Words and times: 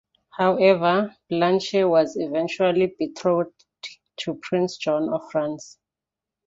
However, 0.31 1.15
Blanche 1.29 1.75
was 1.75 2.17
eventually 2.17 2.95
betrothed 2.97 3.53
to 4.21 4.33
Prince 4.41 4.77
John 4.77 5.13
of 5.13 5.29
France. 5.29 5.77